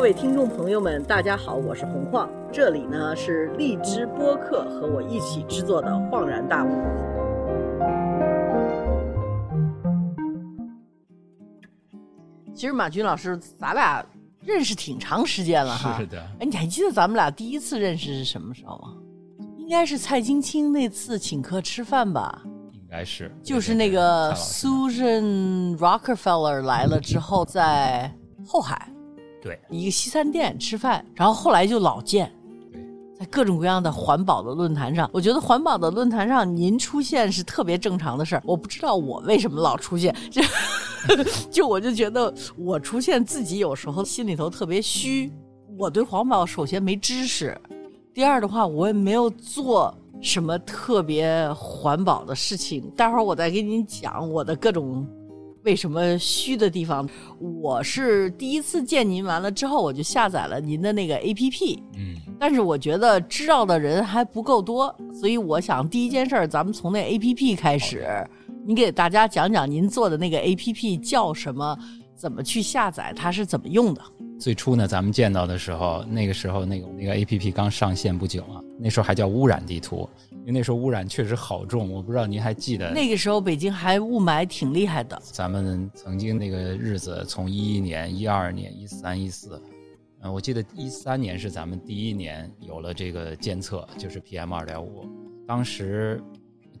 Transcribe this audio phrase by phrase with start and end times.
[0.00, 6.68] 各位听众朋友们，大家好，我是洪晃，这里呢是荔枝播客和我一起制作的《恍然大悟》。
[12.54, 14.02] 其实马军老师，咱俩
[14.42, 15.98] 认识挺长时间了哈。
[15.98, 16.18] 是的。
[16.40, 18.94] 哎，你还记得咱们俩第一次认识是什么时候吗？
[19.58, 22.40] 应该是蔡金青那次请客吃饭吧。
[22.72, 28.10] 应该是，就是那个 Susan Rockefeller 来了之后，在
[28.46, 28.89] 后海，
[29.40, 32.30] 对，一个西餐店吃饭，然后后来就老见，
[33.18, 38.42] 在各种各样的环保的论坛上，我觉得环保的论坛上您出现是特别正常的事儿。
[38.44, 40.42] 我不知道我为什么老出现，就
[41.50, 45.32] 就我就觉得我出现自己有时候心里头特别虚。
[45.78, 47.58] 我对环保首先没知识，
[48.12, 49.94] 第二的话我也没有做。
[50.22, 52.90] 什么特别环保的事情？
[52.90, 55.06] 待会儿我再给你讲我的各种
[55.62, 57.08] 为什么虚的地方。
[57.38, 61.82] 我是第一次见您，完了之后我就下载了您的那个 A P P。
[61.96, 68.06] 嗯，但是我觉得知道的人还不够多，所以我想第一件事儿，咱们从那 A P P 开始，
[68.64, 71.78] 您给大家讲讲您做的那个 A P P 叫什么，
[72.20, 74.02] 怎么去下载，它是怎么用的。
[74.38, 82.92] 最初呢，咱们见到的时候，那个时候那个那个 A P P 刚上线不久啊，那时候还叫污染地图，因为那时候污染确实好重，我不知道您还记得。
[82.92, 85.18] 那个时候北京还雾霾挺厉害的。
[85.32, 89.58] 咱们曾经那个日子，从一一年、一二年、一三、一四，
[90.20, 95.06] 嗯，我记得一三年是咱们第一年有了这个监测，就是 P M 二点五，
[95.46, 96.22] 当时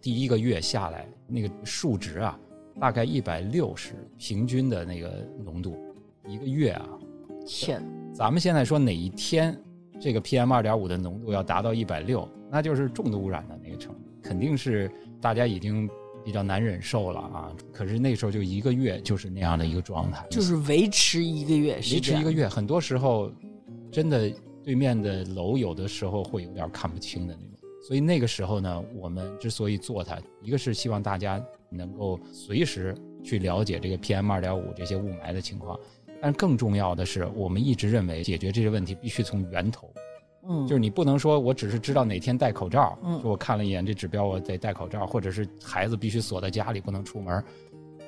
[0.02, 2.38] 第一个月下来，那个数值啊，
[2.78, 5.76] 大概一百六十，平均的那个浓度，
[6.28, 6.88] 一个月啊。
[7.46, 9.58] 天，咱们现在说哪一天
[9.98, 14.90] 这个 PM 二点五的浓度要达到一百六，那就是重度污染的那个程度，肯定是
[15.20, 15.88] 大家已经
[16.24, 17.52] 比较难忍受了啊。
[17.72, 23.32] 可是那时候就一个月就是那样的一个状态，就是维持一个月，维持一个月，很多时候
[23.90, 24.30] 真的
[24.62, 27.68] 对面的楼有的时候会有点看不清的那种。
[27.82, 35.78] 所以那个时候呢，我们之所以做它，一个是希望大家能够随时去了解这个 PM 二点五这些雾霾的情况。
[36.22, 39.90] 但更重要的是，我们一直认为解决这些问题必须从源头，
[40.46, 47.42] 嗯，就是你不能说我只是知道哪天戴口罩，嗯，说我看了一眼这指标，我得戴口罩，或者是孩子必须锁在家里不能出门，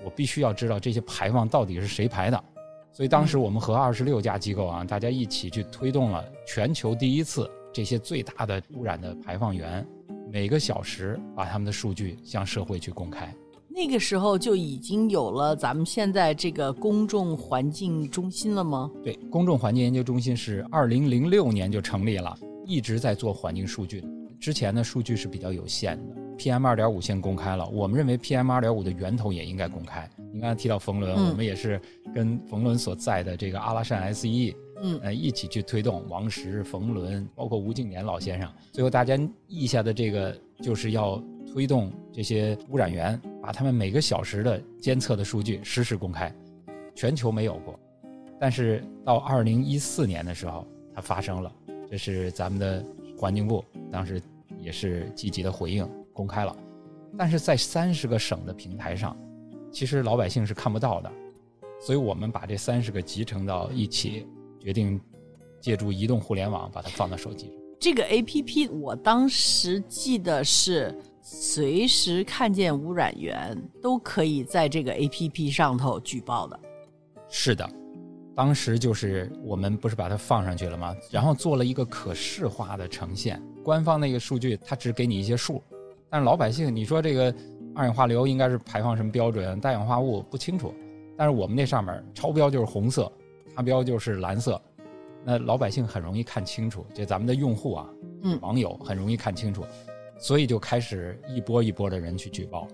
[0.04, 2.44] 我必须要知道这些排放到底是谁排的。
[2.92, 9.86] 所以当时我们和二十六家机构啊，大家一起去推动了全球第一次这些最大的污染的排放源，
[10.30, 13.34] 每个小时把他们的数据向社会去公开。
[13.74, 18.90] 那个时候就已经有了咱们现在这个公众环境中心了吗？
[19.02, 24.04] 对，公众环境研究中心是二零零六年就成立了，一直在做环境数据。
[24.38, 30.08] 之前的数据是比较有限的，PM 二点五先公开了，我们认为 PM 二点五的源头也应该公开。
[30.34, 31.80] 你刚才提到冯仑，我们也是
[32.14, 38.52] 跟冯仑所在的这个阿拉善 SE，嗯，呃，一起去推动王石、冯仑，包括吴敬琏老先生。
[38.70, 39.18] 最后大家
[39.48, 41.22] 意下的这个就是要。
[41.52, 46.32] 推动这些污染源，把他们每个小时的监测的数据实时公开，
[46.94, 47.76] 全球没有过。
[48.38, 50.64] 但是到二零一四年的时候，
[50.94, 51.52] 它发生了，
[51.90, 52.84] 这是咱们的
[53.18, 54.22] 环境部当时
[54.60, 56.56] 也是积极的回应，公开了。
[57.18, 59.16] 但是在三十个省的平台上，
[59.72, 61.12] 其实老百姓是看不到的，
[61.80, 64.24] 所以我们把这三十个集成到一起，
[64.60, 65.00] 决定
[65.60, 67.56] 借助移动互联网把它放到手机上。
[67.80, 70.96] 这个 A P P 我当时记得是。
[71.24, 76.58] 随时看见污染源都可以在这个 A P P 上头举报的。
[77.28, 77.66] 是的，
[78.34, 80.94] 当时就是我们不是把它放上去了吗？
[81.12, 83.40] 然后做了一个可视化的呈现。
[83.62, 85.62] 官方那个数据它只给你一些数，
[86.10, 87.32] 但是老百姓你说这个
[87.72, 89.60] 二氧化硫应该是排放什么标准？
[89.60, 90.74] 氮氧化物不清楚。
[91.16, 93.10] 但是我们那上面超标就是红色，
[93.54, 94.60] 达标就是蓝色，
[95.24, 96.84] 那老百姓很容易看清楚。
[96.92, 97.88] 就咱们的用户啊，
[98.22, 99.64] 嗯，网友很容易看清楚。
[100.22, 102.68] 所以就开始一波一波的人去举报，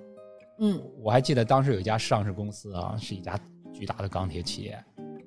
[0.58, 3.40] 嗯，我还记得当时有一家上市公司啊，是一家
[3.72, 4.78] 巨大的钢铁企业，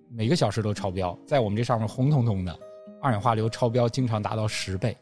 [0.08, 2.56] 每个小时都超标，在我们这上面红彤彤的，
[3.02, 4.96] 二氧化硫超标经常达到十倍，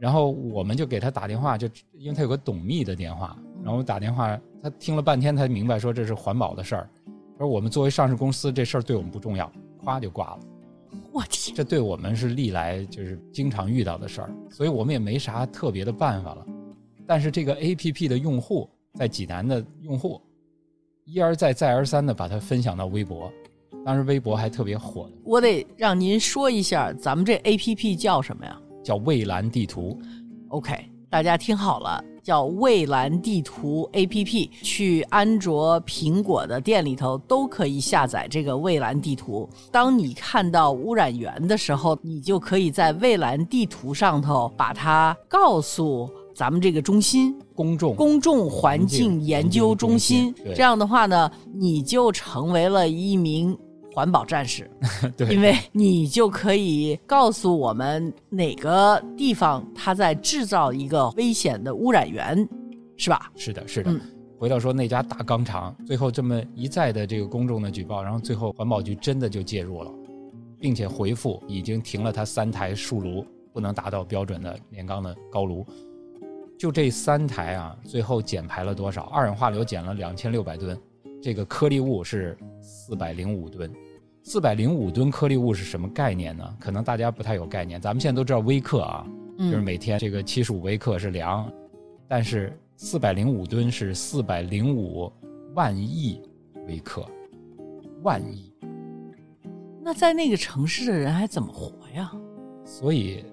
[0.00, 6.88] 然后我们就给他打电话，就因为他有个董秘的电话，然后打电话，他听了半天才明白说这是环保的事儿，
[7.36, 9.52] 说我们作为上市公司这事儿对我们不重要，
[9.84, 10.40] 咵就挂了。
[11.12, 16.46] 我天，这对我们是历来就是经常遇到的事儿，所以我们也没啥特别的办法了。
[17.06, 20.20] 但是这个 A P P 的用户在济南的用户
[21.04, 23.30] 一而再再而三的把它分享到微博，
[23.84, 25.10] 当时微博还特别火。
[25.24, 28.58] 我得让您说一下，咱们这 A P P 叫什么呀？
[28.82, 30.00] 叫蔚蓝地图。
[30.48, 39.46] OK，大家听好了，叫蔚蓝地图 APP，去安卓、苹果的店里头都可以下载这个蔚蓝地图。
[39.70, 50.32] 当你看到污染源的时候，你就可以在蔚蓝地图上头把它告诉咱们这个中心公众公众环境研究中心。
[50.42, 53.54] 对这样的话呢，你就成为了一名
[53.92, 54.70] 环保战士。
[55.16, 62.48] 对，因为你就可以告诉我们哪个地方它在制造一个危险的污染源，
[62.96, 63.30] 是吧？
[63.36, 63.90] 是的，是的。
[63.90, 64.00] 嗯
[64.42, 69.90] 回到说那家大钢厂，最后这么一再的这个公众的举报，然后最后环保局真的就介入了，
[70.58, 75.64] 并且回复已经停了它三台树炉，不能达到标准的炼钢的高炉。
[76.58, 79.02] 就这三台啊，最后减排了多少？
[79.12, 80.76] 二氧化硫减了两千六百吨，
[81.22, 83.70] 这个颗粒物是四百零五吨。
[84.24, 86.56] 四百零五吨颗粒物是什么概念呢？
[86.60, 87.80] 可能大家不太有概念。
[87.80, 89.06] 咱们现在都知道微克啊，
[89.38, 91.50] 就是嗯，每天这个七十五微克是量，
[92.08, 95.12] 但是四百零五吨是四百零五
[95.54, 96.20] 万亿
[96.66, 97.04] 微克，
[98.02, 98.52] 万亿，
[99.80, 102.12] 那在那个城市的人还怎么活呀？
[102.64, 103.24] 所以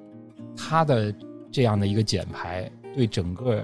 [0.56, 1.14] 它的
[1.52, 3.64] 这样的一个减排对整个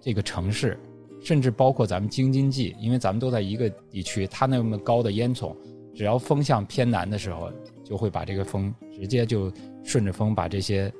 [0.00, 0.78] 这个城市，
[1.20, 5.54] 甚至包括咱们京津冀，因为咱们都在一个地区，它那么高的烟囱，
[5.94, 7.52] 只要风向偏南的时候，
[7.84, 9.52] 就会把这个风直接就
[9.84, 10.92] 顺着风把这些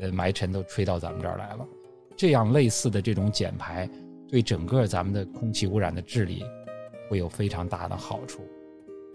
[0.00, 1.66] 呃霾尘都吹到咱们这儿来了。
[2.16, 3.88] 这样类似的这种减排，
[4.28, 6.42] 对整个咱们的空气污染的治理
[7.10, 8.40] 会有非常大的好处。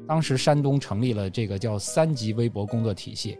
[0.08, 3.38] 当时山东成立了这个叫三级微博工作体系，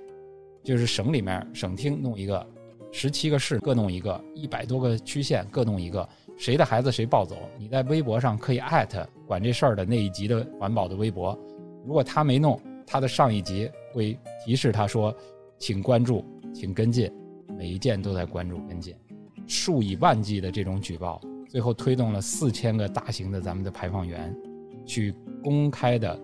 [0.64, 2.48] 就是省里面省厅弄一个，
[2.92, 6.08] 十七个市各弄一个，一百多个区县各弄一个，
[6.38, 7.38] 谁的孩子谁抱走。
[7.58, 11.38] 你在微博上可以艾特管这事儿的那一级的环保的微博，
[11.86, 15.16] 如果他没弄，他的上一级会提示他说，
[15.58, 16.24] 请关注，
[16.54, 17.10] 请跟进，
[17.58, 18.94] 每一件都在关注跟进。
[19.48, 24.36] 数以万计的这种举报，最后推动了四千个大型的咱们的排放源，
[24.86, 26.20] 去公开的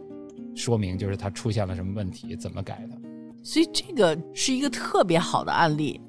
[0.53, 2.97] 说明，就是它出现了什么问题，怎么改的。
[3.41, 6.01] 所以这个是一个特别好的案例。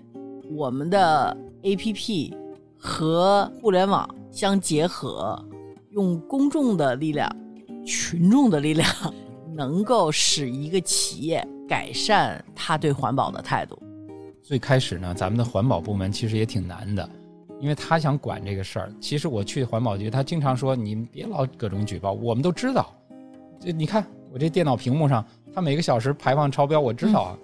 [0.50, 2.32] 我们的 APP
[2.76, 5.38] 和互联网相结合，
[5.90, 7.30] 用公众的力量、
[7.84, 8.86] 群众的力量，
[9.54, 13.78] 能够使一个企业改善他对环保的态度。
[14.42, 17.08] 最开始呢，咱们的环保部门其实也挺难的，
[17.60, 18.92] 因为他想管这个事儿。
[19.00, 22.90] 其实我去环保局，他经常说你们别老各种举报，我们都知道。
[23.60, 25.22] 这你看我这电脑屏幕上，
[25.52, 27.38] 他每个小时排放超标，我知道啊。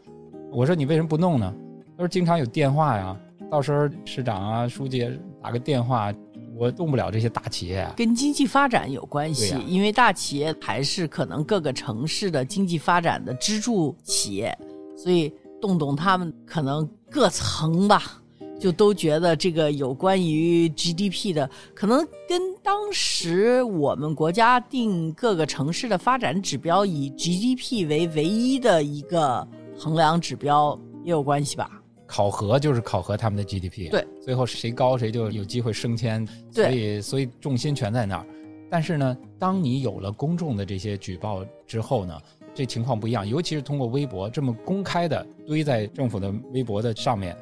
[0.50, 1.53] 我说你为什么不弄呢？
[1.96, 3.17] 他说经常有电话呀，
[3.50, 5.08] 到时候市长啊、书记
[5.41, 6.12] 打个电话，
[6.56, 7.94] 我动不了这些大企业啊。
[7.96, 14.56] 跟经济发展有关系，因为大企业还是可能各个城市的经济发展的支柱企业，
[14.96, 18.20] 所以动动他们可能各层吧，
[18.58, 29.47] 就都觉得这个有关于 GDP 的，可能跟当时我们国家定各个城市的发展指标以 GDP 为唯一的一个
[29.79, 31.70] 衡量指标也有关系吧？
[32.06, 36.65] 考核就是考核他们的 GDP，对，最后谁高谁就有机会升迁，对。
[36.65, 38.27] 所以所以重心全在那儿。
[38.71, 42.21] 但是呢，当你有了公众的这些举报之后呢，
[42.55, 47.37] 这情况不一样，尤其是通过微博这么公开的堆在政府的微博的上面，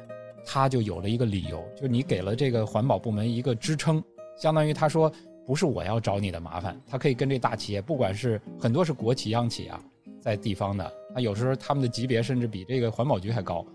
[0.45, 4.03] 他就有了一个理由，就你给了这个环保部门一个支撑，
[4.37, 5.11] 相当于他说
[5.45, 9.81] 不是我要找你的麻烦，他可以跟这大企业，不管是很多是国企央企啊，
[10.21, 13.65] 在地方的，他有时候他们的级别甚至比这个环保局还高。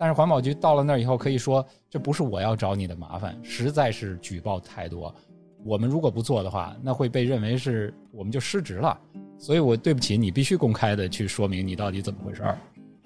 [0.00, 5.14] 但是环保局到了那儿以后，可以说这不是我要找你的麻烦，实在是举报太多。
[5.62, 8.98] 我们如果不做的话，那会被认为是我们就失职了。
[9.36, 12.58] 所以我对不起，你必须公开的去说明你到底怎么回事儿。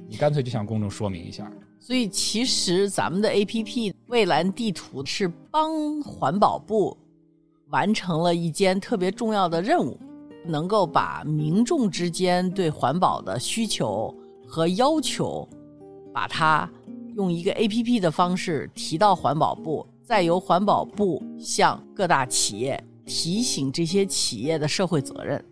[0.07, 1.51] 你干脆就向公众说明一下。
[1.81, 6.97] 所以其实咱们的 APP 蔚蓝地图是帮环保部
[7.71, 9.99] 完成了一件特别重要的任务，
[10.47, 14.15] 能够把民众之间对环保的需求
[14.47, 15.49] 和要求，
[16.13, 16.71] 把它
[17.15, 25.43] 用一个 APP 的方式提到环保部，再由环保部向各大企业提醒这些企业的社会责任。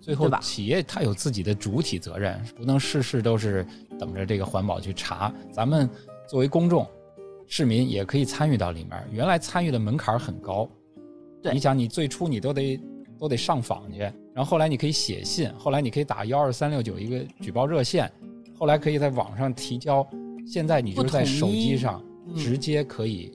[0.00, 3.66] 最后，企业它有自己的主体责任，不能事事都是
[3.98, 5.32] 等着这个环保去查。
[5.50, 5.88] 咱们
[6.28, 6.86] 作为公众
[7.46, 9.02] 市民也可以参与到里面。
[9.10, 10.68] 原来参与的门槛很高，
[11.42, 12.78] 对你想你最初你都得
[13.18, 18.10] 都得上访去，然后后来你可以写信，后来你可以打幺二三六九一个举报热线，
[18.58, 20.06] 后来可以在网上提交，
[20.46, 23.32] 现在你就是在手机上嗯直接可以。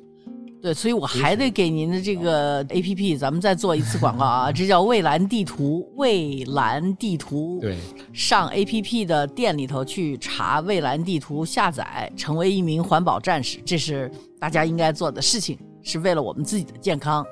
[0.62, 4.52] 对，所以我还得给您的这个 A P P，咱们再做一次广告啊！
[4.54, 7.60] 这叫蔚蓝地图，蔚蓝地图。
[7.62, 7.78] 对，
[8.12, 15.58] 上 A P P 的店里头去查蔚蓝地图，下载，成为一名环保战士，这是大家应该做的事情。
[15.82, 17.26] 是为了我们自己的健康，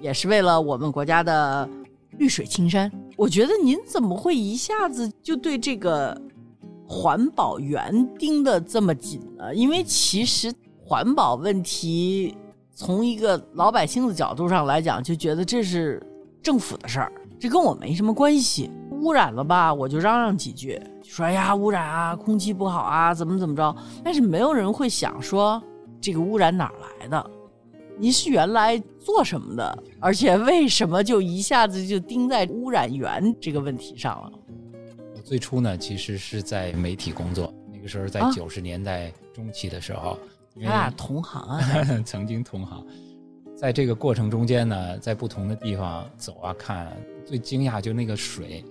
[0.00, 1.68] 也是为了我们国家的
[2.18, 2.90] 绿水青山。
[3.16, 6.20] 我觉得您怎么会一下子就对这个
[6.92, 9.54] 环保园盯得这么紧呢？
[9.54, 10.52] 因为其实
[10.84, 12.36] 环保问题，
[12.74, 16.06] 从一个老百姓的角度上来讲，就觉得这是
[16.42, 18.70] 政府的事儿，这跟我没什么关系。
[19.00, 23.74] 污染了吧，我就嚷嚷几句，说哎呀污染啊，空气不好啊，怎么怎么着。
[24.04, 25.60] 但是没有人会想说
[25.98, 27.30] 这个污染哪儿来的，
[27.98, 34.30] 您是原来做什么的，而且为什么就一下子就盯在污染源这个问题上了？
[35.22, 40.18] 我最初呢，其实是在媒体工作，那个时候在啊九十年代中期的时候，
[40.56, 41.60] 因为咱俩同行啊，
[42.04, 42.84] 曾经同行，
[43.56, 46.92] 在这个过程中间呢，在不同的地方走啊看啊，
[47.24, 48.64] 最惊讶就那个水，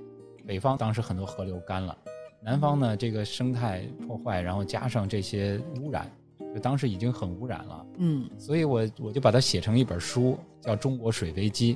[0.45, 1.97] 北方当时很多河流干了，
[2.43, 6.11] 南方呢这个生态破坏，然后加上这些污染，
[6.53, 11.75] 就当时已经很污染了，嗯所以我我就把它写成一本书，叫《中国水危机》。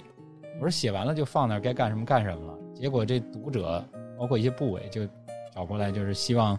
[0.55, 2.60] 我说写完了就放那儿，该干什么干什么了。
[2.74, 3.82] 结果这读者
[4.18, 5.02] 包括一些部委就
[5.54, 6.58] 找过来，就是希望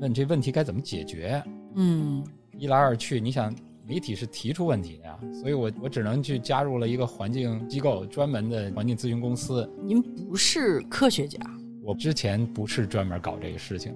[0.00, 1.42] 问这问题该怎么解决。
[1.74, 2.24] 嗯
[2.58, 3.54] 一来二去，你想
[3.86, 9.70] 媒体是提出问题的呀，所以我我只能去加入了一个环境机构，专门的环境咨询公司。
[9.84, 11.38] 您不是科学家，
[11.82, 13.94] 我之前不是专门搞这个事情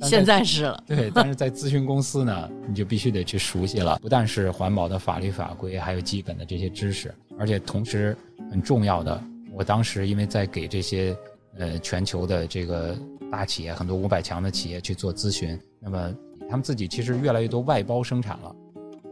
[0.00, 0.84] 的，现在是了。
[0.86, 8.16] 对，但是在咨询公司呢，你就必须得去熟悉了，不但是环保的法律法规，还有基本的这些知识，而且同时
[8.50, 9.22] 很重要的，
[9.52, 11.14] 我当时因为在给这些
[11.58, 12.96] 呃全球的这个
[13.30, 16.14] 大企业，很多五百强的企业去做咨询，那么
[16.48, 18.54] 他们自己其实越来越多外包生产了，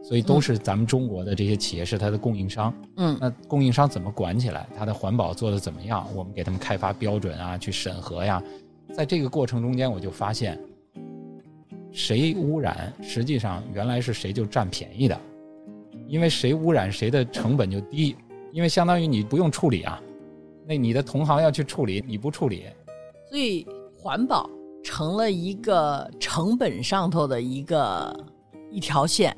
[0.03, 2.73] 所以都是咱们中国的这些企业是它的供应商。
[2.97, 4.67] 嗯那供应商怎么管起来？
[4.77, 6.07] 它的环保做的怎么样？
[6.15, 8.43] 我们给他们开发标准啊，去审核呀。
[8.93, 10.57] 在这个过程中间，我就发现，
[11.91, 15.21] 谁污染，实际上原来是谁就占便宜的，
[16.07, 18.15] 因为谁污染谁的成本就低，
[18.53, 20.01] 因为相当于你不用处理啊，
[20.67, 22.65] 那你的同行要去处理，你不处理，
[23.29, 23.67] 所以
[23.97, 24.49] 环保
[24.83, 28.19] 成了一个成本上头的一个
[28.71, 29.37] 一条线，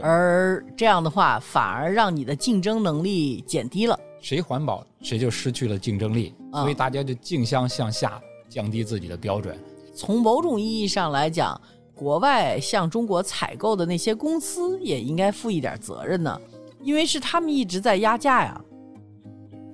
[0.00, 3.98] 而这样的话，反而让你的竞争能力减低了。
[4.20, 9.56] 谁环保谁就失去了竞争力，啊所以大家就竞相向下降低自己的标准。
[9.94, 11.60] 从某种意义上来讲，
[11.94, 16.40] 国外向中国采购的那些公司也应该负一点责任呢，
[16.82, 18.60] 因为是他们一直在压价呀。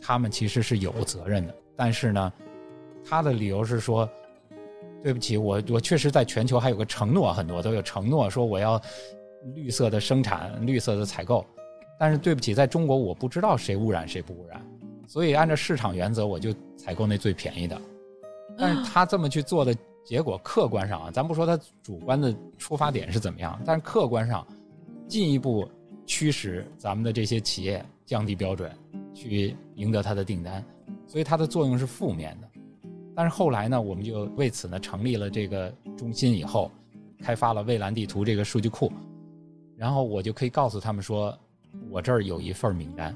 [0.06, 2.30] 他们其实是有责任的，但是呢，
[3.08, 4.06] 他的理由是说，
[5.02, 8.78] 对不起，我我确实在全球还有个承诺，很多都有承诺说我要
[9.54, 11.42] 绿色的生产、绿色的采购，
[11.98, 14.60] 但是对不起，在中国我不知道谁污染谁不污染，
[15.06, 17.80] 所以按照市场原则，我就采购那最便宜的。
[18.58, 24.46] 但是他这么去做的结果，客观上啊，咱不说他主观的出发点是怎么样，但是客观上
[25.08, 25.66] 进一步
[26.04, 28.70] 驱使咱们的这些企业降低标准，
[29.14, 30.62] 去赢得他的订单，
[31.06, 32.48] 所以它的作用是负面的。
[33.14, 36.70] 但是后来呢，我们就为此呢成立了这个中心以后，
[37.22, 38.92] 开发了蔚蓝地图这个数据库，
[39.76, 41.32] 然后我就可以告诉他们说，
[41.88, 43.14] 我这儿有一份名单，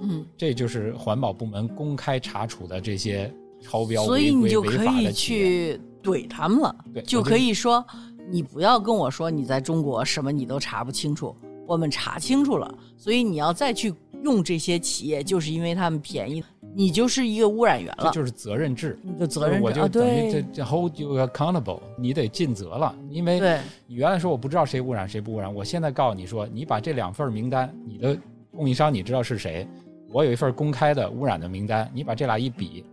[0.00, 5.12] 嗯，这就是环保部门公开查处的这些超标、所以违规、你就可违法以。
[5.12, 7.84] 去怼他们了，对，就可以说，
[8.28, 11.34] 你不要跟我说你在中国什么你都查不清楚，
[11.66, 13.92] 我们查清楚了，所以你要再去
[14.26, 16.42] 用这些企业，就是因为他们便宜，
[16.74, 18.98] 你就是一个污染源了，这就是责任制。
[19.30, 23.38] 责任我就等于这对这 hold you accountable，你得尽责了，因为，
[23.86, 28.18] 你原来说我不知道谁污染谁不污染，我现在告诉你说，你把这两份名单，你的
[28.50, 29.64] 供应商你知道是谁，
[30.10, 32.84] 我有一份公开的污染的名单，你把这俩一比，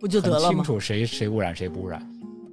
[0.00, 0.62] 不就得了清？
[0.62, 2.02] 楚谁谁污染谁不污染。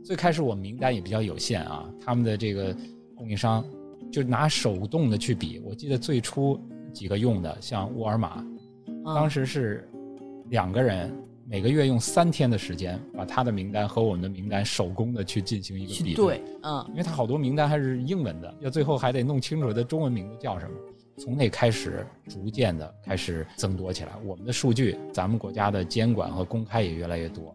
[0.04, 2.76] 最开始我们名单也比较有限啊，他们的这个
[3.16, 3.64] 供应商
[4.12, 5.62] 就拿手动的去比。
[5.64, 6.60] 我记得最初
[6.94, 8.28] 几个用的，像沃尔玛，
[9.04, 9.90] 啊当时是
[10.50, 11.12] 两个人
[11.46, 20.72] 每个月用三天的时间，把他的名单和我们的名单手工的去进行一个比对，嗯因为他好多名单还是英文的，要最后还得弄清楚他中文名字叫什么。
[21.18, 24.12] 从那开始，逐渐的开始增多起来。
[24.26, 27.54] 我们的数据，咱们国家的监管和公开也越来越多，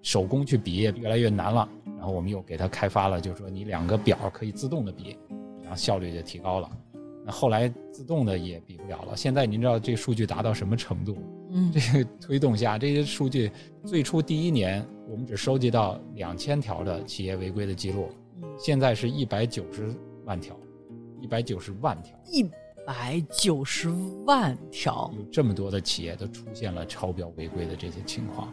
[0.00, 1.68] 手工去比也越来越难了。
[1.84, 5.18] 然后我们又给他开发了，就是说你两个表可以自动的比，
[5.60, 6.70] 然后效率就提高了。
[7.30, 9.16] 那后来自动的也比不了了。
[9.16, 11.16] 现在您知道这数据达到什么程度？
[11.52, 13.52] 嗯这个推动下，这些数据
[13.84, 18.08] 最初第一年我们只收集到两千条的企业违规的记录，
[18.42, 19.94] 嗯，现在是一百九十
[20.24, 20.58] 万条，
[21.20, 22.44] 一百九十万条，一
[22.84, 23.88] 百九十
[24.26, 28.52] 万条，有这么多的企业都出现了超标违规的这些情况。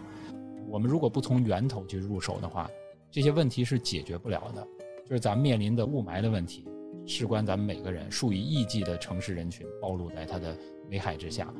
[0.70, 2.70] 我们如果不从源头去入手的话，
[3.10, 4.68] 这些问题是解决不了的。
[5.04, 6.68] 就是咱们面临的雾霾的问题，
[7.08, 10.56] 事关咱们每个人，数以亿计的城市人群暴露在它的
[10.92, 11.52] 危害之下。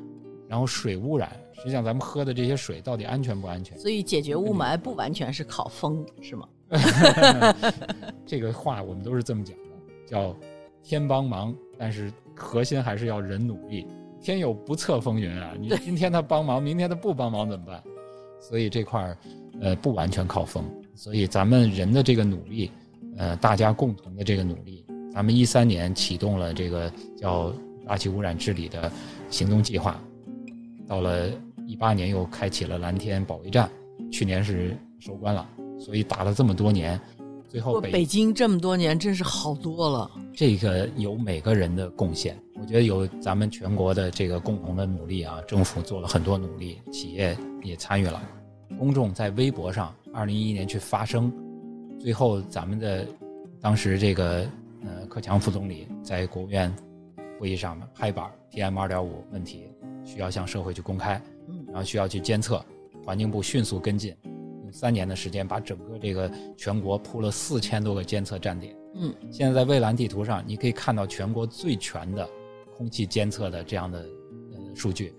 [0.46, 3.78] 然后水污染，实际上咱们喝的这些水到底安全不安全？
[3.78, 6.48] 所以解决雾霾不完全是靠风，是吗？
[8.24, 9.64] 这个话我们都是这么讲的，
[10.06, 10.34] 叫
[10.82, 13.86] 天帮忙，但是核心还是要人努力。
[14.20, 17.82] 天有不测风云啊，你今天他帮忙，明天他不帮忙怎么办？
[18.40, 19.18] 所以这块儿，
[19.60, 20.64] 呃，不完全靠风。
[20.94, 22.70] 所以咱们人的这个努力，
[23.16, 27.52] 呃，大家共同的这个努力，咱们一三年启动了这个叫
[27.86, 28.90] 大气污染治理的
[29.30, 30.00] 行动计划，
[30.86, 31.28] 到了
[31.66, 33.70] 一八年又开启了蓝天保卫战，
[34.10, 35.48] 去年是收官了。
[35.80, 37.00] 所以打了这么多年，
[37.48, 40.10] 最后北京这么多年真是好多了。
[40.34, 48.20] 这个有每个人的贡献，我觉得有咱们全国的这个共同的努力啊，政府做了很多努力，企业也参与了，
[48.78, 49.94] 公众在微博上。
[50.12, 51.32] 二零一一年去发声，
[52.00, 53.06] 最后咱们的
[53.60, 54.48] 当时这个呃
[55.18, 56.72] 克强副总理在国务院
[57.40, 59.64] 会议上拍板，PM 二点五问题
[60.04, 61.20] 需要向社会去公开，
[61.66, 62.64] 然后需要去监测，
[63.04, 64.14] 环境部迅速跟进，
[64.62, 68.76] 用三年的时间把整个这个全国铺了四千多个监测站点。
[68.94, 72.24] 嗯，现在在蔚蓝地图上，你可以看到全国最全的
[72.76, 73.98] 空气监测的这样的
[74.52, 75.12] 呃数据，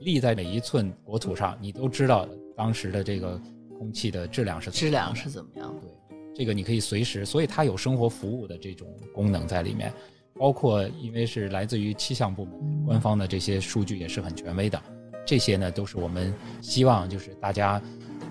[0.00, 3.40] 立在每一寸国土上，你都知道当时的这个。
[3.78, 5.74] 空气的质量是质量是怎么样？
[5.82, 5.90] 对，
[6.36, 9.90] 这个你可以随时，所以它有生活服务的这种功能在里面，
[10.38, 14.80] 包括因为是来自于气象部门官方的这些数据也是很权威的，
[15.24, 17.80] 这些呢都是我们希望就是大家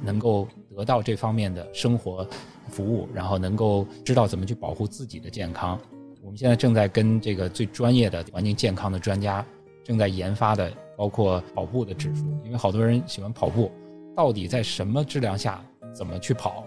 [0.03, 2.27] 能够得到这方面的生活
[2.69, 5.79] 服务，然后能够知道怎么去保护自己的健康。
[6.21, 9.43] 我们现在正在跟这个最专业的环境健康的专家
[9.83, 13.71] 正在研发的，包括跑步的指数，因为好多人喜欢跑步。
[14.15, 16.63] 到底在什么质量下怎么去跑？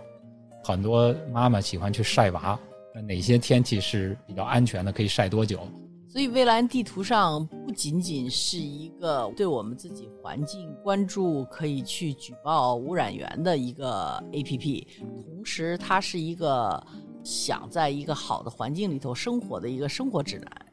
[0.64, 2.58] 很多妈妈喜欢去晒娃，
[3.06, 4.92] 哪些天气是比较安全的？
[4.92, 5.60] 可以晒多久？
[6.10, 14.86] 所以，蔚蓝地图上不仅仅是一个对我们自己环境关注，可以去举报污染源的一个 APP，
[15.26, 16.82] 同时它是一个
[17.22, 20.66] 想在一个好的环境里头生活的一个生活指南。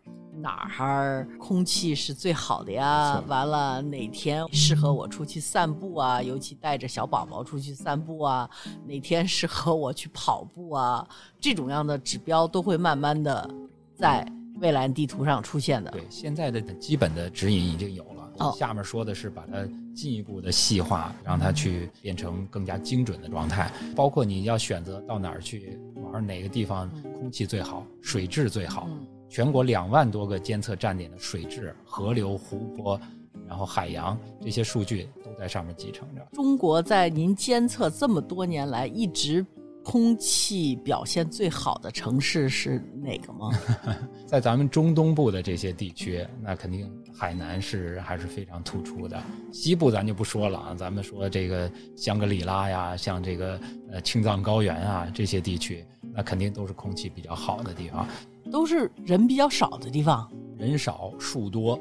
[0.45, 3.19] 哪儿空气是最好的呀？
[3.27, 6.21] 完了哪天适合我出去散步啊？
[6.21, 8.47] 尤其带着小宝宝出去散步啊？
[8.85, 11.07] 哪天适合我去跑步啊？
[11.39, 13.49] 这种样的指标都会慢慢的
[13.95, 14.23] 在
[14.59, 15.89] 蔚来地图上出现的。
[15.89, 18.31] 对，现在的基本的指引已经有了。
[18.37, 23.71] 哦，下面说的是把它进一步的细化，让它去变成更加精准的状态。
[23.95, 26.87] 包括你要选择到哪儿去玩，哪个地方
[27.19, 28.87] 空气最好，水质最好。
[29.35, 32.97] 全国两万多个监测站点的水质、河流、湖泊，
[33.45, 36.25] 然后海洋这些数据都在上面集成着。
[36.31, 39.45] 中国在您监测这么多年来，一直
[39.83, 43.51] 空气表现最好的城市是哪个吗？
[44.25, 49.21] 在咱们中东部的这些地区，那肯定海南是还是非常突出的。
[49.51, 53.59] 西部咱就不说了啊，咱们说这个香格里拉呀，像这个
[53.91, 58.07] 呃青藏高原啊这些地区，那肯定都是空气比较好的地方。
[58.51, 61.79] 都是人比较少的地方，人少树多，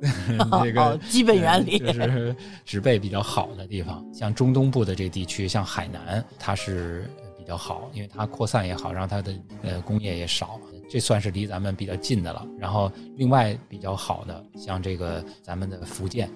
[0.62, 4.04] 这个基本原理就是植被比较好的地方。
[4.12, 12.46] 像中东部的这地区，像海南，它是比较好，因为它扩散也好，然后它的呃工业也少，这算是离咱们比较近的了。
[12.58, 16.30] 然后另外比较好的，像这个咱们的福建，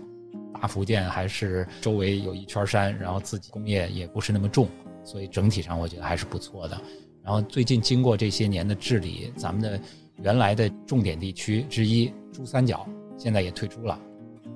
[0.61, 4.68] 大福建还是周围有一圈山，然后自己工业也不是那么重，
[5.04, 6.80] 所以整体上我觉得还是不错的。
[7.22, 9.81] 然后最近经过这些年的治理，咱们的
[10.22, 13.98] 原来的重点地区之一珠三角现在也退出了，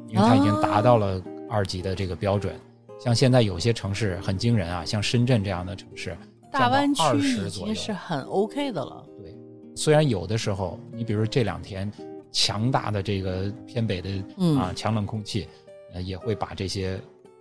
[0.08, 2.54] 因为它已经达到了二级的这个标准。
[2.98, 6.16] 像现在有些城市很惊人啊，像深圳这样的城市，
[6.50, 7.02] 大湾区
[7.46, 9.04] 已经是很 OK 的了。
[9.18, 9.36] 对，
[9.74, 11.92] 虽然有的时候，你比如这两天
[12.30, 14.10] 强大的这个偏北的
[14.58, 15.46] 啊强冷空气，
[15.92, 17.00] 呃也会把这些。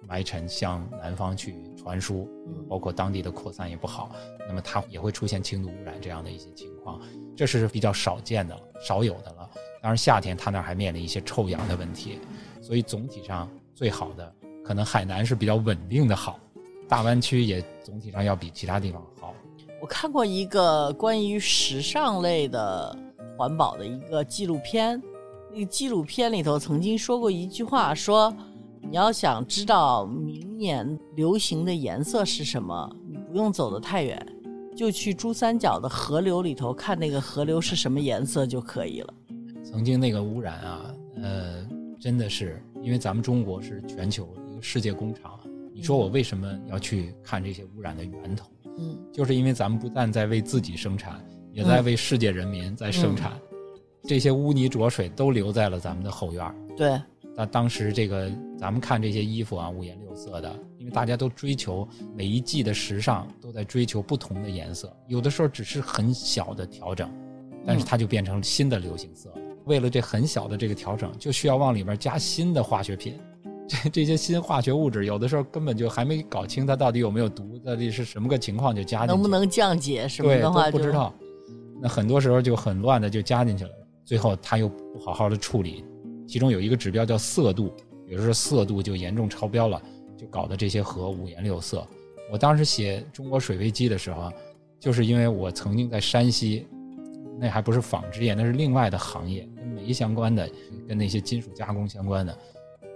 [0.09, 2.29] 霾尘向南方去传输，
[2.69, 4.11] 包括当地的扩散也不好，
[4.47, 7.01] 那么它也会出现轻度污染这样的一些情况，
[7.35, 9.49] 这是比较少见的了，少有的了。
[9.81, 12.19] 当然夏天它那儿还面临一些臭氧的问题，
[12.61, 14.31] 所以总体上最好的
[14.63, 16.39] 可能海南是比较稳定的好，
[16.87, 19.33] 大湾区也总体上要比其他地方好。
[19.81, 22.95] 我看过一个关于时尚类的
[23.35, 25.01] 环保的一个纪录片，
[25.51, 28.31] 那个纪录片里头曾经说过一句话说。
[28.83, 34.25] 你要想知道明年流行的颜色是什么，你不用走得太远，
[34.75, 39.13] 就去珠三角的河流里头看那个河流是什么颜色就可以了。
[39.63, 41.65] 曾经那个污染啊，呃，
[41.99, 45.39] 真的是因为咱们中国是全球一个世界工厂。
[45.73, 48.45] 你说我为什么要去看这些污染的源头？
[48.77, 53.31] 嗯，就是因为咱们不但在为自己生产，也在为世界人民在生产。
[54.03, 56.55] 这些污泥浊水都留在了咱们的后院儿。
[56.75, 56.99] 对，
[57.35, 67.09] 那当时这个咱们看这些衣服啊，五颜六色的，因为大家都追求每一季的时尚，都在追求不同的颜色，有的时候只是很小的调整，
[67.65, 69.35] 但是它就变成新的流行色了。
[69.65, 73.17] 为了这很小的这个调整，就需要往里面加新的化学品。
[73.67, 81.13] 这这些新化学物质，有的时候根本就还没搞清它到底有没有毒，到底是什么个情况就加进去，能不能降解什么对的话就都不知道。
[81.81, 83.71] 那很多时候就很乱的就加进去了，
[84.03, 85.85] 最后它又不好好的处理，
[86.31, 87.69] 其中有一个指标叫色度，
[88.07, 89.81] 有时候色度就严重超标了，
[90.15, 91.85] 就搞得这些河五颜六色。
[92.31, 94.33] 我当时写中国水危机的时候啊，
[94.79, 96.65] 就是因为我曾经在山西，
[97.37, 100.49] 那还不是纺织业，那是另外的行业，跟煤相关的，
[100.87, 102.33] 跟那些金属加工相关的。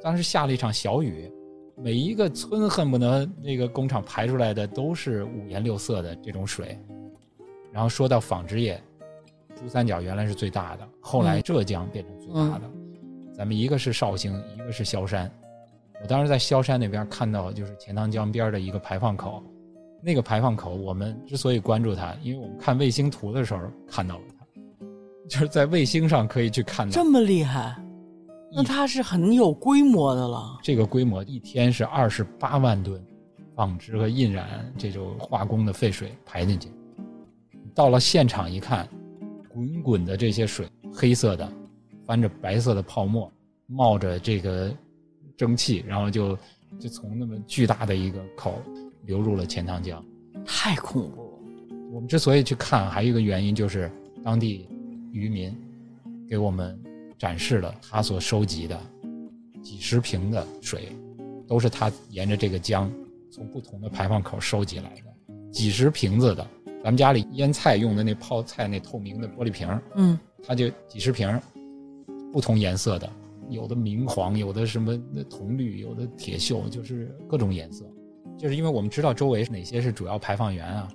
[0.01, 1.29] 当时下了一场小雨，
[1.75, 6.79] 每一个村恨不得那个工厂排出来的都是五颜六色的这种水。
[7.69, 8.81] 然后说到纺织业，
[9.57, 12.71] 珠三角原来是最大的，后来浙江变成最大的。
[13.37, 15.29] 咱们一个是绍兴，一个是萧山。
[16.01, 19.43] 我当时在萧山那边看到，就是钱塘江边的一个排放口。
[20.01, 24.45] 那个排放口，我们之所以关注它，因为我们看卫星图的时候看到了它，
[25.27, 27.75] 就是在卫星上可以去看到这么厉害，
[28.53, 30.59] 那它是很有规模的了。
[30.61, 33.03] 这个规模，一天是二十八万吨
[33.55, 36.69] 纺织和印染这种化工的废水排进去。
[37.73, 38.87] 到了现场一看，
[39.49, 41.51] 滚滚的这些水，黑色的，
[42.05, 43.31] 翻着白色的泡沫，
[43.67, 44.71] 冒着这个
[45.37, 46.37] 蒸汽，然后就
[46.79, 48.61] 就从那么巨大的一个口
[49.03, 50.03] 流入了钱塘江。
[50.45, 51.37] 太恐怖了。
[51.91, 53.91] 我们之所以去看，还有一个原因就是
[54.23, 54.67] 当地
[55.11, 55.55] 渔民
[56.29, 56.77] 给我们
[57.17, 58.79] 展示了他所收集的
[59.63, 60.89] 几十瓶的水，
[61.47, 62.91] 都是他沿着这个江
[63.31, 66.45] 从不同的排放口收集来的，几十瓶子的。
[66.83, 71.41] 咱们家里腌菜用的那泡菜那透明的玻璃瓶儿，嗯，他就几十瓶儿，
[72.31, 73.09] 不同颜色的，
[73.49, 74.97] 有的明黄，有的什么
[75.29, 77.85] 铜绿，有的铁锈，就是各种颜色。
[78.37, 80.87] 就是因为我们知道周围哪些是主要排放源啊，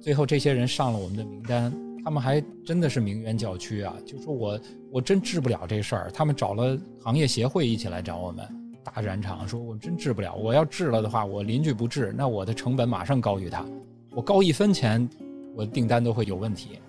[0.00, 1.72] 最后这些人上了我们的名单，
[2.04, 4.60] 他们还真的是名媛教区啊，就说我
[4.90, 8.46] 我真治不了这事儿，他们找了行业协会一起来找我们。
[8.84, 13.64] 大染厂说：“我真治不了，我要治了的话，我邻居不治，那我的成本马上高于他。
[14.10, 15.08] 我高一分钱，
[15.54, 16.80] 我的订单都会有问题，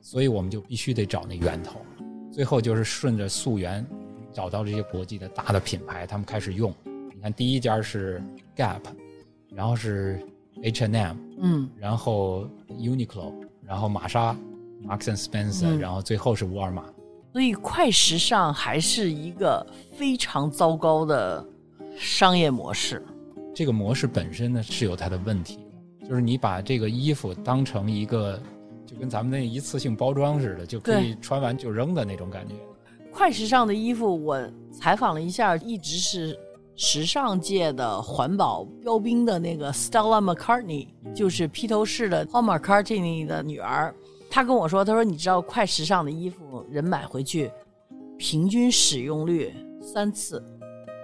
[0.00, 1.78] 所以我们就必须得找那源头。
[2.36, 3.82] 最后就是顺着溯源，
[4.30, 6.70] 找到这些国际的大的品牌，他们开始用。
[6.84, 8.22] 你看，第一家是
[8.54, 8.82] Gap，
[9.48, 10.20] 然后是
[10.62, 14.36] H&M，嗯，然后 Uniqlo，然后玛莎
[14.84, 16.84] Marks and Spencer，、嗯然后最后是沃尔玛。
[17.32, 21.42] 所以快时尚还是一个非常糟糕的
[21.96, 23.02] 商业模式。
[23.54, 25.56] 这个模式本身呢是有它的问题
[26.00, 28.38] 的，就是你把这个衣服当成一个，
[28.96, 32.54] 就跟咱们那一次性包装似的，就可以穿完就扔的那种感觉。
[33.12, 34.40] 快时尚的衣服，我
[34.72, 36.38] 采访了一下，一直是
[36.76, 43.94] 时尚界的环保标兵的那个 Stella McCartney，就是披头士的 Paul McCartney 的女儿。
[44.30, 47.50] 她跟我说，她说你知道快时尚的衣服人买回去，
[48.16, 50.42] 平均使用率三次。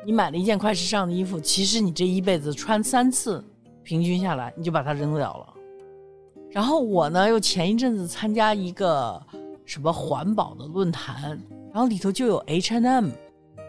[0.05, 3.44] 你买了一件快时尚的衣服，其实你这一辈子穿三次，
[3.83, 5.51] 平均下来你就把它扔掉了。
[6.52, 9.20] 然后我呢，又前一阵子参加一个
[9.64, 11.40] 什么环保的论坛，
[11.72, 13.08] 然后里头就有 H and M，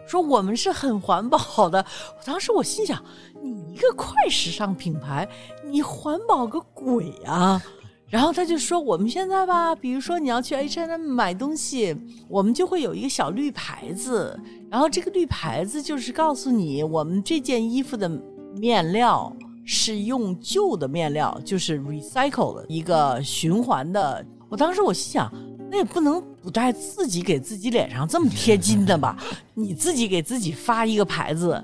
[0.06, 1.84] 说我们是很环保的。
[2.18, 3.02] 我当时我心想，
[3.42, 5.26] 你一个快时尚品牌，
[5.64, 7.62] 你环保个鬼啊！
[8.10, 11.96] 然后他就说，我们现在吧，比如说你要去 H and M 买东西，
[12.28, 14.38] 我们就会有一个小绿牌子，
[14.70, 18.08] 然后这个绿牌子就是告诉你，我们这件衣服的
[18.56, 24.24] 面料是用旧的面料，就是 recycle 的一个循环的。
[24.48, 25.32] 我当时我心想，
[25.70, 29.16] 那也不能不带自己给自己脸上这么贴金的吧？
[29.54, 31.62] 你自己给自己发一个牌子，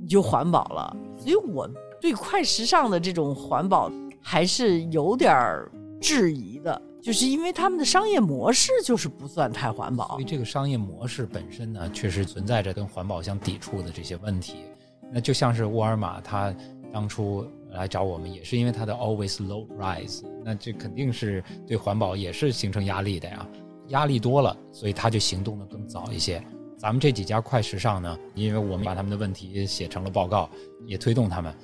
[0.00, 0.96] 你就环保了。
[1.18, 1.68] 所以我
[2.00, 10.24] 对快时尚的这种环保还是有点儿质疑的，就是因为他们的商业模式就是不算太环保所以。
[10.24, 14.64] 这个商业模式本身呢，确实存在着跟环保相抵触的这些问题。
[15.12, 16.54] 那就像是沃尔玛，它
[16.92, 23.46] 当初来找我们，也是因为它的 always low price，那这肯定是对环保也是形成压力的呀。
[23.88, 26.42] 压力多了，所以它就行动的更早一些。
[26.78, 30.48] 咱们这几家快时尚呢，因为我们把他们的问题写成了报告，
[30.86, 31.54] 也推动他们，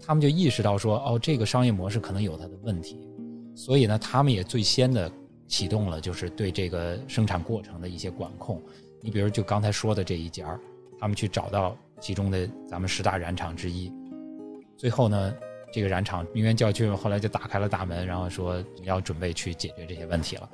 [0.00, 3.00] 他们就意识到说，哦，这个商业模式可能有它的问题，
[3.54, 5.10] 所以呢，他们也最先的
[5.48, 8.60] 启动了，就是对这个生产过程的一些管控。
[9.00, 10.60] 你比如就刚才说的这一家儿，
[11.00, 13.90] 他们去找到其中的咱们十大染厂之一，
[14.82, 15.32] 最后呢，
[15.72, 20.50] 这个染厂名媛教区后来就打开了大门，然后说要准备去解决这些问题了。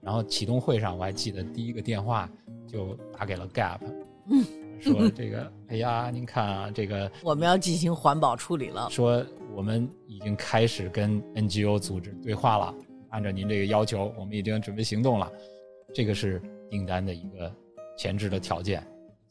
[0.00, 2.30] 然后启动会上，我还记得第一个电话
[2.68, 3.80] 就打给了 Gap，
[4.30, 4.46] 嗯，
[4.80, 8.88] 说这个，哎呀，您看啊，这个 我们要进行环保处理了。
[8.88, 12.72] 说我们已经开始跟 NGO 组织对话了，
[13.10, 15.28] 按照您这个要求，我们已经准备行动了。
[15.92, 16.40] 这个是
[16.70, 17.52] 订单的一个
[17.98, 18.80] 前置的条件。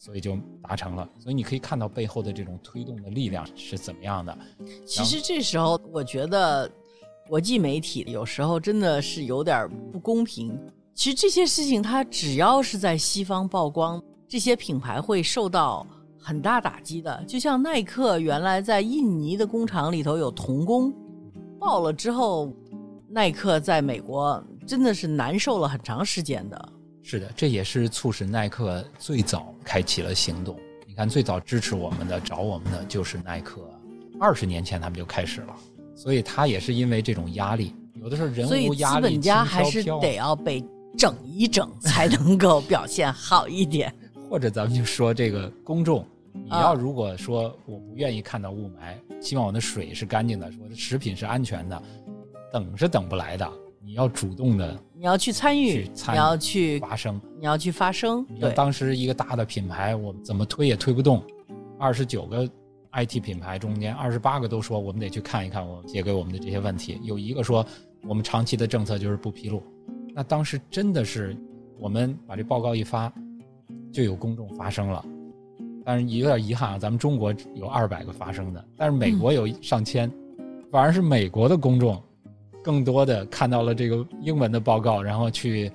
[0.04, 4.36] 所以就达成了，所以你可以看到背后的这种推动的力量是怎么样的。
[4.84, 6.68] 其实这时候，我觉得
[7.30, 10.60] 国际媒体有时候真的是有点不公平。
[10.96, 15.86] 其实这些事情，它只要是在西方曝光，这些品牌会受到
[16.18, 17.24] 很大打击的。
[17.28, 20.92] 就像耐克原来在印尼的工厂里头有童工，
[21.60, 22.52] 爆了之后，
[23.08, 26.74] 耐克在美国真的是难受了很长时间的。
[27.04, 30.58] 是的，这也是促使耐克最早开启了行动。
[30.88, 33.62] 你看，最早支持我们的、找我们的就是耐克，
[34.20, 35.56] 二十年前他们就开始了。
[35.96, 40.64] 所以，他也是因为这种压力，有的时候人无压力，资本家还是得要被
[40.98, 43.94] 整一整， 才能够表现好一点。
[44.30, 51.82] 或者咱们就说这个公众，你要如果说我不愿意看到雾霾，希望我的水是干净的，我的食品是安全的，
[52.52, 53.50] 等是等不来的。
[53.84, 58.24] 你要主动的，你要去参与，你要去发声，你要去发声。
[58.40, 61.24] 对，当时一个大的品牌，我们怎么推也推不动。
[61.80, 62.48] 二十九个
[62.92, 67.00] IT 品牌中间，二十八个都说我们得去看一看我写给我们的这些问题。
[67.02, 67.66] 有一个说
[68.04, 69.64] 我们长期的政策就是不披露。
[70.14, 71.36] 那当时真的是
[71.80, 73.12] 我们把这报告一发，
[73.92, 75.04] 就有公众发声了。
[75.84, 80.08] 但是有点遗憾啊，咱们中国有二百个发声的，但是美国有上千，
[80.72, 82.00] 反而是美国的公众。
[82.63, 85.71] 更多的看到了这个英文的报告，然后去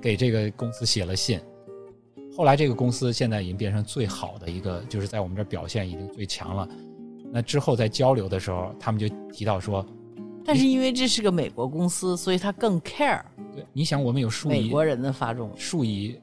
[0.00, 1.40] 给这个公司写了信。
[2.36, 6.68] 后来这个公司现在已经变成最好的一个，就是在我们这儿表现已经最强了。
[7.32, 9.84] 那之后在交流的时候，他们就提到说，
[10.44, 13.22] 但是因为这是个美国公司，所以他更 care。
[13.54, 16.20] 对，你想我们有数亿美国人的发众，数亿，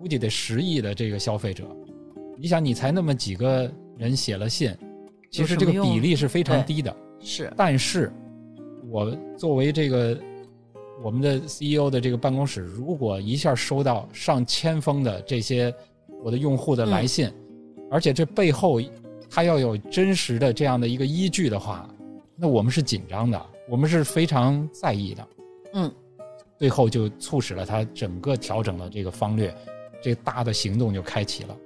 [0.00, 1.64] 估计得十亿的这个消费者，
[2.38, 4.74] 你想你才那么几个人写了信，
[5.30, 6.96] 其实这个比例是非常低的。
[7.20, 8.10] 是，但是。
[8.90, 10.18] 我作为这个
[11.02, 15.72] 我们的 CEO 的这个办公室，如果一下收到上千封的这些
[16.22, 17.30] 我的用户的来信，
[17.90, 18.80] 而且这背后
[19.30, 21.88] 他要有真实的这样的一个依据的话，
[22.34, 25.28] 那我们是紧张的，我们是非常在意的。
[25.74, 25.92] 嗯，
[26.56, 29.54] 最后就促使了他整个调整了这个方略，
[30.02, 31.56] 这大的行动就开启了，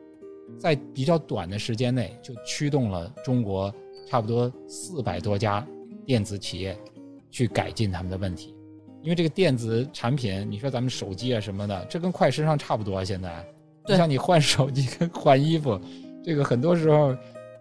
[0.58, 3.72] 在比较短的时间内就驱动了中国
[4.08, 5.64] 差不多四百多家
[6.04, 6.76] 电子企业。
[7.32, 8.54] 去改进他们的问题，
[9.02, 13.02] 因为这个电子产品，你说咱们手机啊什么的，这跟快时尚差不多。
[13.02, 13.44] 现在，
[13.86, 15.80] 就像你换手机跟换衣服，
[16.22, 17.16] 这个很多时候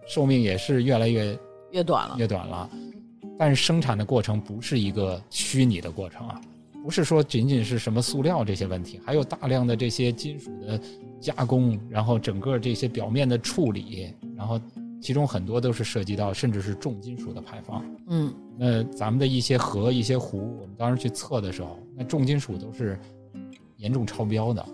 [0.06, 1.36] 寿命也是越来越
[1.70, 2.70] 越短了，越短了。
[3.38, 6.40] 但是生产的过程不是一个虚拟的过程啊，
[6.84, 10.78] 不是说仅仅是什么塑料这些问题，还有大量的这些金属的
[11.18, 14.60] 加工，然后整个这些表面的处理，然后。
[15.02, 17.84] 其中很多都是涉及到，甚至是重金属的排放。
[18.06, 22.96] 嗯，那咱们的一些河、一些湖，我们当时去测的时候，那重金属都是
[23.78, 24.64] 严重超标的，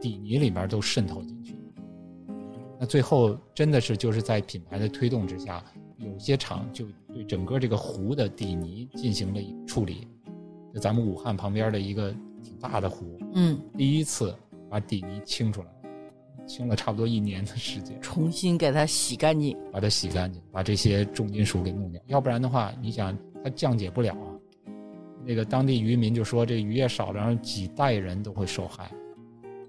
[0.00, 1.54] 底泥里面都渗透进去。
[2.80, 5.62] 那最后真的是就是在品牌的推动之下，
[5.98, 10.08] 有些厂就对整个这个湖的底泥进行了处理。
[10.72, 12.10] 就咱们武汉旁边的一个
[12.42, 14.34] 挺大的湖，嗯，第一次
[14.70, 15.66] 把底泥清出来。
[16.48, 22.00] 清了差不多一年的时间，重新给它洗干净，把它洗干净，把这些重金属给弄掉。
[22.06, 24.34] 要不然的话，你想它降解不了啊。
[25.24, 28.90] 那个当地渔民就说，这渔业少了，然后几代人都会受害。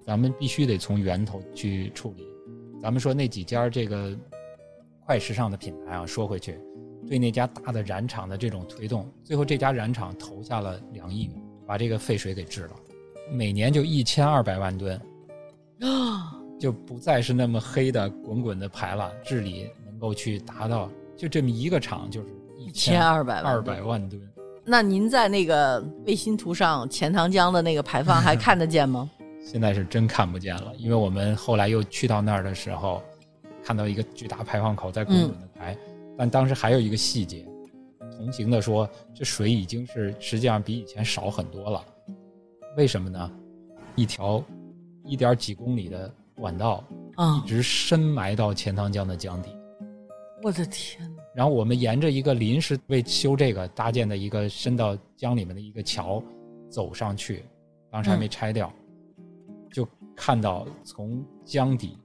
[0.05, 2.25] 咱们必须得从源头去处理。
[2.81, 4.17] 咱们说那几家这个
[5.05, 6.57] 快时尚的品牌啊，说回去，
[7.05, 11.33] 对那家大的染厂的这种推动，最后这家染厂投下了两亿元，
[11.67, 12.71] 把这个废水给治了，
[13.31, 14.99] 每年就一千二百万吨
[15.81, 16.38] 啊。
[16.59, 24.21] 就不再是那么黑的滚滚的排了，治理能够去达到，就这么一个厂就是一千二百二百万吨。
[24.65, 29.09] 那您在那个卫星图上钱塘江的那个排放还 看得见吗？
[29.41, 33.01] 现在是真看不见了，因为我们后来又去到那儿的时候，
[33.63, 35.75] 看到一个巨大排放口在滚滚的排，
[36.17, 37.47] 但当时还有一个细节，
[38.17, 41.83] 同行的说这水已经是实际上比以前少很多了，
[42.75, 43.31] 为什么呢？
[43.95, 44.43] 一条
[45.05, 46.13] 一点几公里的。
[46.39, 46.83] 管道
[47.43, 49.49] 一直深埋到钱塘江的江底，
[50.41, 56.23] 我的天然后我们沿着一个临时为修这个搭建的一个深到江里面的一个桥
[56.69, 57.45] 走上去，
[57.91, 58.71] 当时还没拆掉，
[59.71, 61.97] 就看到从江底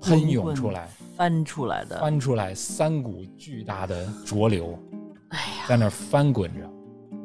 [0.00, 4.78] 喷涌出来翻出来的，翻出来三股巨大的浊流，
[5.30, 6.70] 哎呀，在那翻滚着，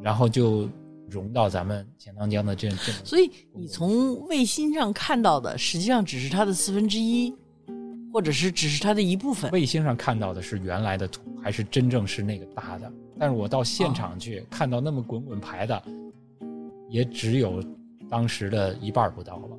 [0.01, 0.67] 然后就
[1.13, 7.31] 融到咱们钱塘江的这这所以你从卫星上看到的，实际上只是它的四分之一，
[8.11, 9.51] 或者是只是它的一部分。
[9.51, 12.91] 卫星上看到的是原来的图，还是真正是那个大的？
[13.19, 15.83] 但是我到现场去、看到那么滚滚排的，
[16.89, 17.63] 也只有
[18.09, 19.57] 当时的一半儿不到了，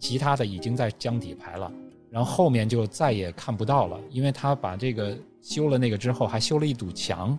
[0.00, 1.72] 其他的已经在江底排了，
[2.10, 7.38] 然后后面就再也看不到了，因为他把这个修了那个之后，还修了一堵墙，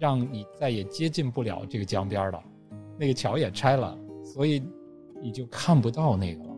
[0.00, 2.42] 让你再也接近不了这个江边了，
[2.98, 4.62] 那个桥也拆了，所以
[5.22, 6.50] 你就看不到那个了。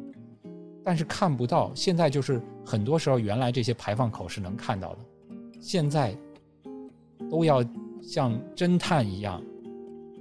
[0.85, 4.99] 但是看不到，现在就是很多时候原来这些排放口是能看到的，
[5.61, 6.17] 现在
[7.29, 7.65] 都要
[8.01, 9.43] 像侦探一样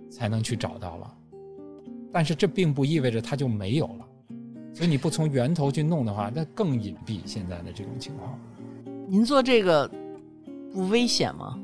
[0.10, 1.16] 才能去找到了。
[2.12, 4.08] 但是这并不意味着它就没有了，
[4.74, 7.20] 所以你不从源头去弄的话，那更隐蔽。
[7.26, 8.40] 现在的这种情况，
[9.08, 9.90] 您做这个
[10.74, 11.60] 不危险吗？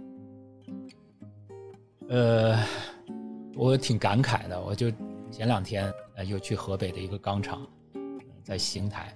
[2.09, 2.57] 呃，
[3.55, 4.61] 我挺感慨的。
[4.61, 4.89] 我就
[5.29, 7.61] 前两天呃又去河北的一个钢厂，
[7.93, 8.01] 呃
[8.43, 9.13] 在邢台，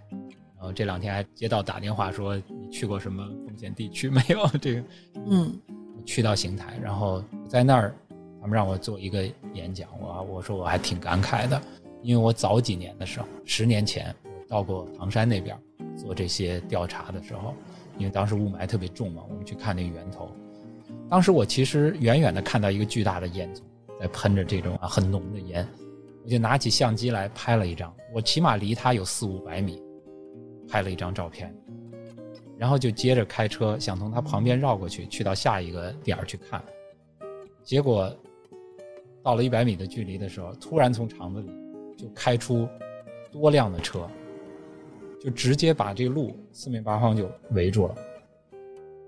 [0.57, 4.45] 然后这两天还接到打电话说你去过什么风险地区 没有？
[4.61, 4.83] 这个
[5.27, 5.57] 嗯
[6.05, 7.95] 去到邢台，然后在那儿，
[8.41, 9.23] 他们让我做一个
[9.53, 11.61] 演讲，我我说我还挺感慨的，
[12.01, 15.57] 因为我早几年的时候，十年前我到过唐山那边
[15.95, 17.53] 做这些调查的时候，
[17.97, 20.29] 因为当时雾霾特别重嘛，我们去看那个源头，
[21.11, 23.59] 当时我其实远远的看到一个巨大的烟囱
[23.99, 25.67] 在喷着这种啊很浓的烟，
[26.23, 29.83] 我就拿起相机来拍了一张，我起码离它有四五百米，
[30.69, 31.53] 拍了一张照片。
[32.57, 36.63] 然后就接着开车，想从它旁边绕过去，去到下一个点儿去看。
[37.61, 38.09] 结果
[39.21, 41.51] 到了一百米的距离的时候，突然从厂子里
[41.97, 42.65] 就开出
[43.33, 44.07] 多辆的车，
[45.19, 47.95] 就直接把这路四面八方就围住了，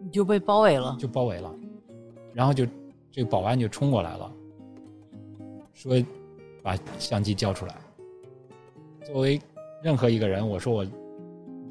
[0.01, 0.97] 你就被包围了。
[0.99, 1.49] 就包围了。
[2.33, 2.65] 然后就
[3.11, 4.31] 这保安就冲过来了，
[5.73, 6.03] 说
[6.61, 7.75] 把相机交出来。
[9.05, 9.39] 作为
[9.83, 10.85] 任何一个人，我说我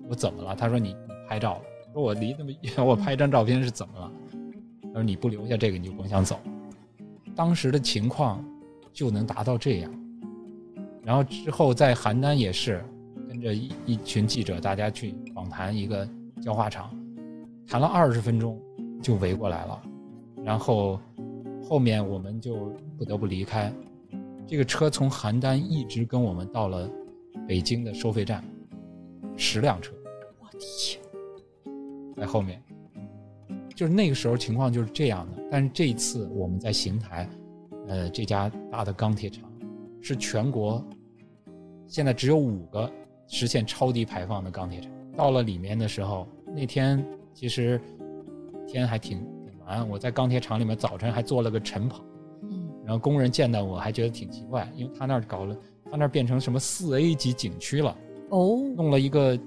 [0.08, 0.54] 我怎么了？
[0.54, 1.62] 他说你你拍照了。
[1.92, 4.12] 说我离那么远， 我拍张照片是怎么了？
[4.84, 6.38] 他说你不留下这个你就甭想走。
[7.34, 8.44] 当时的情况
[8.92, 9.92] 就能达到这样。
[11.02, 12.84] 然后之后在邯郸也是
[13.28, 16.08] 跟着一一群记者，大家去访谈一个
[16.40, 16.96] 焦化厂，
[17.66, 18.60] 谈了二十分钟
[19.02, 19.82] 就围过来了。
[20.44, 21.00] 然后
[21.62, 23.72] 后面我们就不得不离开。
[24.46, 26.90] 这个车从邯郸一直跟我们到了
[27.46, 28.44] 北京的收费站，
[29.36, 29.94] 十辆车。
[30.40, 31.00] 我的天！
[32.16, 32.62] 在后面，
[33.74, 35.42] 就是那个时候情况就是这样的。
[35.50, 37.28] 但是这一次我们在邢台，
[37.88, 39.50] 呃，这家大的钢铁厂
[40.00, 40.84] 是全国
[41.86, 42.90] 现在只有五个
[43.26, 44.90] 实现超低排放的钢铁厂。
[45.16, 47.80] 到了里面的时候，那天其实
[48.66, 49.24] 天还挺
[49.62, 52.04] 挺蓝，我在钢铁厂里面早晨还做了个晨跑，
[52.42, 55.56] 嗯然后工人见到我还觉得挺奇怪，因为他那儿搞了，
[55.90, 57.96] 他那儿变成什么四 A 级景区了，
[58.30, 59.38] 哦，弄了一个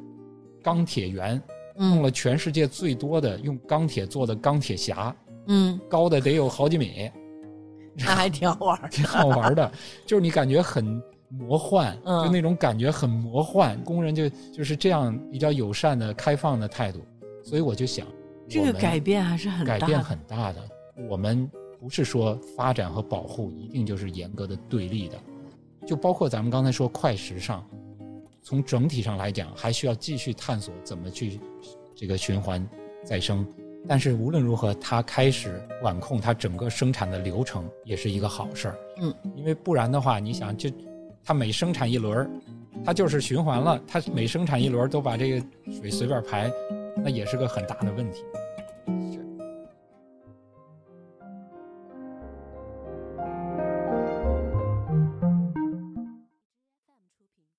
[0.61, 1.41] 钢铁园。
[1.77, 5.13] 弄嗯了全世界最多的用钢铁做的钢铁侠，
[5.47, 7.11] 嗯，高的得有好几米，
[7.97, 8.87] 那还挺好玩儿。
[8.87, 9.69] 挺好玩的。
[10.05, 13.77] 就是你感觉很魔幻，嗯就那种感觉很魔幻。
[13.83, 17.01] 工人就就是这样比较友善的、开放的态度，
[17.43, 18.07] 所以我就想，
[18.47, 19.79] 这个改变还是很大的。
[19.79, 20.61] 改变很大的。
[21.09, 25.17] 我们不是说发展和保护一定就是严格的对立的，
[25.85, 27.65] 就包括咱们刚才说快时尚，
[28.41, 31.39] 从整体上来讲，还需要继续探索怎么去
[31.95, 32.65] 这个循环
[33.03, 33.45] 再生。
[33.87, 38.79] 但是无论如何，它开始管控它整个生产的流程，也是一个好事儿。
[38.99, 40.71] 嗯，因为不然的话，你想，就
[41.23, 42.29] 它每生产一轮儿，
[42.83, 46.51] 它就是循环了，它每生产一轮儿都把这个水随便排，
[46.95, 48.23] 那也是个很大的问题。